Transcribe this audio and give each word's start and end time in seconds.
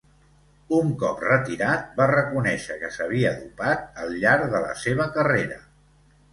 Un 0.77 0.87
cop 1.03 1.21
retirat 1.25 1.91
va 1.99 2.07
reconèixer 2.13 2.79
que 2.85 2.91
s'havia 2.97 3.35
dopat 3.45 4.03
al 4.07 4.19
llarg 4.25 4.51
de 4.57 4.67
la 4.67 4.75
seva 4.89 5.11
carrera. 5.21 5.63